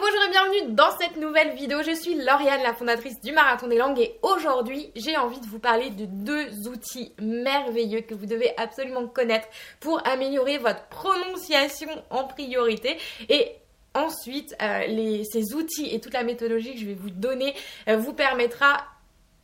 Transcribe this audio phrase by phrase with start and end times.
[0.00, 1.82] bonjour et bienvenue dans cette nouvelle vidéo.
[1.82, 5.60] Je suis Lauriane, la fondatrice du Marathon des Langues et aujourd'hui j'ai envie de vous
[5.60, 9.46] parler de deux outils merveilleux que vous devez absolument connaître
[9.78, 13.52] pour améliorer votre prononciation en priorité et
[13.96, 17.54] Ensuite, euh, ces outils et toute la méthodologie que je vais vous donner
[17.86, 18.78] euh, vous permettra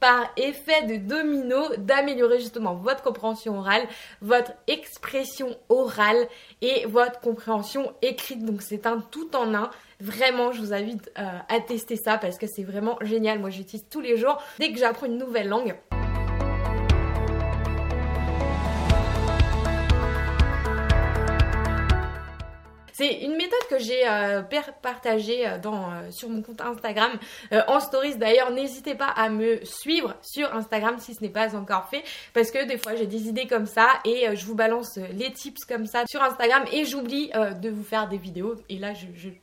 [0.01, 3.83] par effet de domino d'améliorer justement votre compréhension orale,
[4.23, 6.27] votre expression orale
[6.63, 8.45] et votre compréhension écrite.
[8.45, 9.71] Donc c'est un tout en un.
[10.01, 13.39] Vraiment, je vous invite euh, à tester ça parce que c'est vraiment génial.
[13.39, 15.77] Moi, j'utilise tous les jours dès que j'apprends une nouvelle langue.
[23.01, 24.43] C'est une méthode que j'ai euh,
[24.83, 27.13] partagée euh, euh, sur mon compte Instagram
[27.67, 28.17] en stories.
[28.17, 32.51] D'ailleurs, n'hésitez pas à me suivre sur Instagram si ce n'est pas encore fait parce
[32.51, 35.87] que des fois j'ai des idées comme ça et je vous balance les tips comme
[35.87, 38.57] ça sur Instagram et j'oublie de vous faire des vidéos.
[38.69, 38.93] Et là,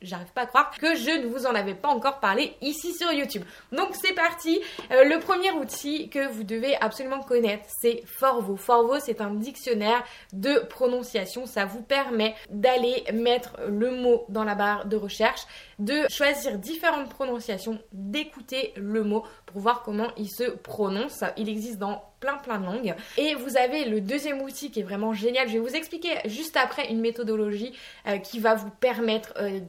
[0.02, 3.10] j'arrive pas à croire que je ne vous en avais pas encore parlé ici sur
[3.10, 3.42] YouTube.
[3.72, 4.60] Donc c'est parti.
[4.90, 8.56] le premier outil que vous devez absolument connaître, c'est Forvo.
[8.56, 11.46] Forvo, c'est un dictionnaire de prononciation.
[11.46, 15.42] Ça vous permet d'aller mettre le mot dans la barre de recherche,
[15.78, 21.24] de choisir différentes prononciations, d'écouter le mot pour voir comment il se prononce.
[21.36, 22.94] Il existe dans plein plein de langues.
[23.16, 25.48] Et vous avez le deuxième outil qui est vraiment génial.
[25.48, 27.72] Je vais vous expliquer juste après une méthodologie
[28.06, 29.60] euh, qui va vous permettre euh,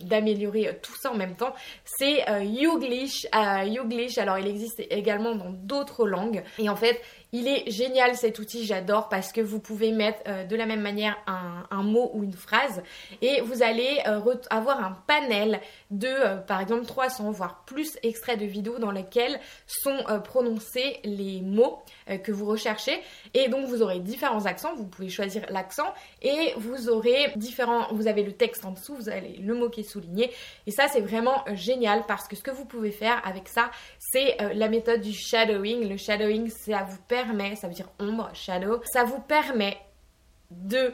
[0.00, 1.54] d'améliorer euh, tout ça en même temps.
[1.84, 3.26] C'est Youglish.
[3.66, 6.42] Youglish, alors il existe également dans d'autres langues.
[6.58, 7.00] Et en fait,
[7.32, 11.16] il est génial cet outil, j'adore parce que vous pouvez mettre de la même manière
[11.26, 12.82] un, mot ou une phrase
[13.22, 14.00] et vous allez
[14.50, 19.98] avoir un panel de par exemple 300 voire plus extraits de vidéos dans lesquels sont
[20.24, 23.00] prononcés les mots euh, que vous recherchez.
[23.34, 28.06] Et donc vous aurez différents accents, vous pouvez choisir l'accent et vous aurez différents, vous
[28.06, 30.30] avez le texte en dessous, vous avez le mot qui est souligné.
[30.66, 33.70] Et ça c'est vraiment euh, génial parce que ce que vous pouvez faire avec ça,
[33.98, 35.88] c'est euh, la méthode du shadowing.
[35.88, 37.17] Le shadowing, ça vous permet,
[37.56, 39.78] ça veut dire ombre, shadow, ça vous permet
[40.50, 40.92] de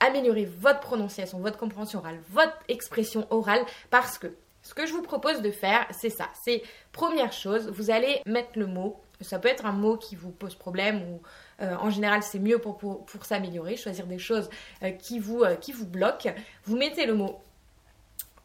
[0.00, 5.02] améliorer votre prononciation, votre compréhension orale, votre expression orale parce que ce que je vous
[5.02, 6.28] propose de faire, c'est ça.
[6.44, 6.62] C'est
[6.92, 10.54] première chose, vous allez mettre le mot ça peut être un mot qui vous pose
[10.54, 11.20] problème ou
[11.60, 14.48] euh, en général c'est mieux pour, pour, s'améliorer, choisir des choses
[14.82, 16.32] euh, qui, vous, euh, qui vous bloquent.
[16.64, 17.40] Vous mettez le mot,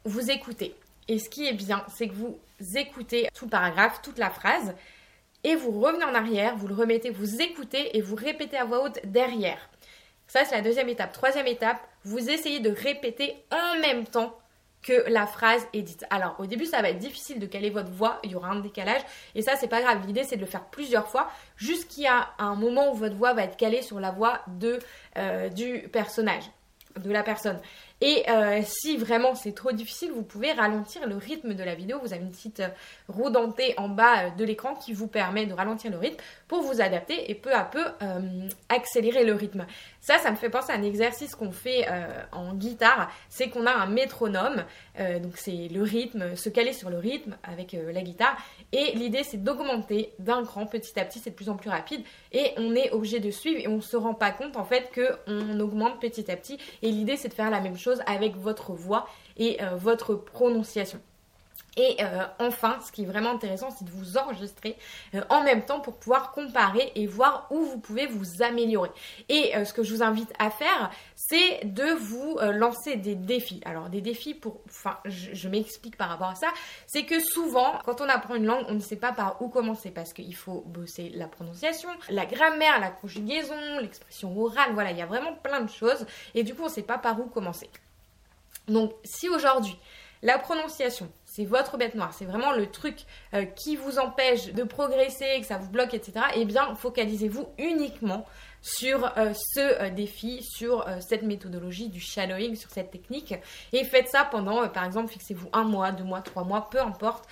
[0.05, 0.75] vous écoutez.
[1.07, 2.39] Et ce qui est bien, c'est que vous
[2.75, 4.73] écoutez tout le paragraphe, toute la phrase,
[5.43, 8.83] et vous revenez en arrière, vous le remettez, vous écoutez et vous répétez à voix
[8.83, 9.69] haute derrière.
[10.27, 11.11] Ça, c'est la deuxième étape.
[11.11, 14.37] Troisième étape, vous essayez de répéter en même temps
[14.83, 16.05] que la phrase est dite.
[16.09, 18.59] Alors au début ça va être difficile de caler votre voix, il y aura un
[18.59, 19.01] décalage
[19.33, 20.05] et ça c'est pas grave.
[20.05, 23.57] L'idée c'est de le faire plusieurs fois jusqu'à un moment où votre voix va être
[23.57, 24.41] calée sur la voix
[25.17, 26.43] euh, du personnage
[26.97, 27.59] de la personne.
[28.05, 31.99] Et euh, si vraiment c'est trop difficile, vous pouvez ralentir le rythme de la vidéo.
[32.03, 32.67] Vous avez une petite euh,
[33.07, 36.17] roue dentée en bas euh, de l'écran qui vous permet de ralentir le rythme
[36.49, 37.81] pour vous adapter et peu à peu
[38.69, 39.65] accélérer le rythme.
[40.01, 41.87] Ça, ça me fait penser à un exercice qu'on fait
[42.31, 43.09] en guitare.
[43.27, 44.63] C'est qu'on a un métronome.
[44.99, 48.37] donc c'est le rythme, se caler sur le rythme avec la guitare.
[48.71, 52.03] Et l'idée c'est d'augmenter d'un cran petit à petit, c'est de plus en plus rapide.
[52.31, 54.91] Et on est obligé de suivre et on ne se rend pas compte en fait
[54.93, 56.59] qu'on augmente petit à petit.
[56.83, 60.99] Et l'idée c'est de faire la même chose avec votre voix et euh, votre prononciation.
[61.75, 64.77] Et euh, enfin, ce qui est vraiment intéressant, c'est de vous enregistrer
[65.15, 68.91] euh, en même temps pour pouvoir comparer et voir où vous pouvez vous améliorer.
[69.27, 73.59] Et ce que je vous invite à faire, c'est de vous lancer des défis.
[73.65, 76.49] Alors des défis pour, enfin, je, m'explique par rapport à ça,
[76.85, 79.89] c'est que souvent, quand on apprend une langue, on ne sait pas par où commencer
[79.89, 84.73] parce qu'il faut bosser la prononciation, la grammaire, la conjugaison, l'expression orale.
[84.75, 86.05] Voilà, il y a vraiment plein de choses
[86.35, 87.69] et du coup, on ne sait pas par où commencer.
[88.68, 89.78] Donc si aujourd'hui
[90.24, 94.63] la prononciation, c'est votre bête noire, c'est vraiment le truc euh, qui vous empêche de
[94.63, 98.25] progresser, que ça vous bloque, etc., eh bien focalisez-vous uniquement
[98.63, 103.35] sur euh, ce euh, défi, sur cette méthodologie du shadowing, sur cette technique.
[103.72, 107.25] Et faites ça pendant, par exemple, fixez-vous un mois, deux mois, trois mois, peu importe,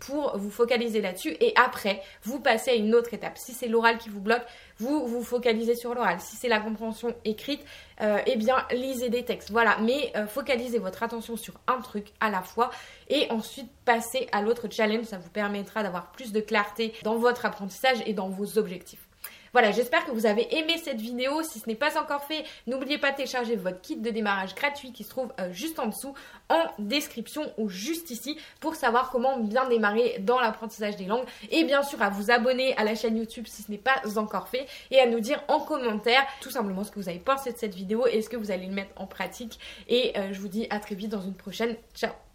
[0.00, 1.36] pour vous focaliser là-dessus.
[1.40, 3.36] Et après, vous passez à une autre étape.
[3.36, 4.44] Si c'est l'oral qui vous bloque,
[4.78, 6.20] vous vous focalisez sur l'oral.
[6.20, 7.64] Si c'est la compréhension écrite,
[8.00, 9.50] euh, eh bien lisez des textes.
[9.50, 12.70] Voilà, mais euh, focalisez votre attention sur un truc à la fois
[13.08, 15.06] et ensuite passez à l'autre challenge.
[15.06, 19.07] Ça vous permettra d'avoir plus de clarté dans votre apprentissage et dans vos objectifs.
[19.52, 21.42] Voilà, j'espère que vous avez aimé cette vidéo.
[21.42, 24.92] Si ce n'est pas encore fait, n'oubliez pas de télécharger votre kit de démarrage gratuit
[24.92, 26.14] qui se trouve euh, juste en dessous,
[26.48, 31.26] en description ou juste ici, pour savoir comment bien démarrer dans l'apprentissage des langues.
[31.50, 34.48] Et bien sûr, à vous abonner à la chaîne YouTube si ce n'est pas encore
[34.48, 37.58] fait et à nous dire en commentaire tout simplement ce que vous avez pensé de
[37.58, 39.58] cette vidéo et ce que vous allez le mettre en pratique.
[39.88, 41.76] Et euh, je vous dis à très vite dans une prochaine.
[41.94, 42.27] Ciao